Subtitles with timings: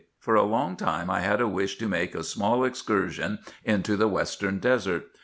[0.17, 4.07] For a long time I had a wish to make a small excursion into the
[4.07, 5.05] western desert.